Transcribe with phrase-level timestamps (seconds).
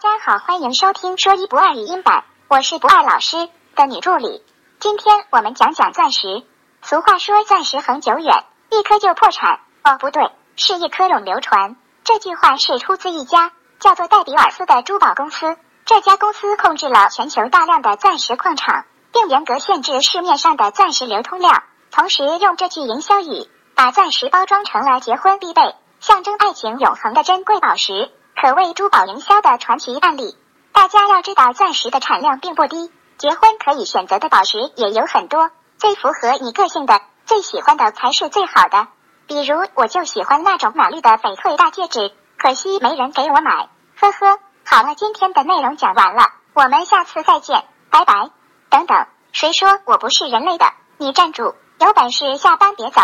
[0.00, 4.44] 大家好，欢迎收听说一不二语音版，我是不二老师的女助理。
[4.78, 6.44] 今天我们讲讲钻石。
[6.82, 9.58] 俗话说钻石恒久远，一颗就破产。
[9.82, 11.74] 哦，不对，是一颗永流传。
[12.04, 13.50] 这句话是出自一家
[13.80, 15.56] 叫做戴比尔斯的珠宝公司。
[15.84, 21.64] 这家公司控制了全球大量的钻石矿场，并严格限制市面上的钻石流通量。
[21.90, 28.12] 同时，用这句营销语把钻石包装成了结婚必备、象征爱情永恒的珍贵宝石。
[28.40, 30.36] 可谓珠宝营销的传奇案例。
[30.72, 38.86] 大家要知道，钻石的产量并不低，结婚可以选择的宝石也有很多，最符合你个性的、最喜欢的才是最好的。
[39.26, 43.68] 比如，我就喜欢那种玛丽的翡翠大戒指，可惜没人给我买。
[43.98, 46.22] 呵呵，好了，今天的内容讲完了，
[46.54, 48.30] 我们下次再见，拜拜。
[48.70, 50.64] 等等，谁说我不是人类的？
[50.98, 53.00] 你站住，有本事下班别走。